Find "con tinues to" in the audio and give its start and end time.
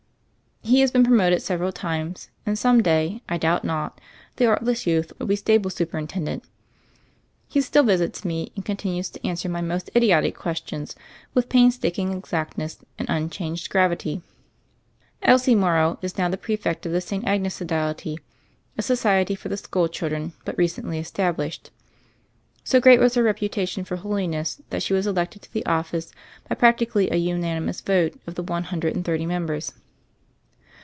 8.63-9.27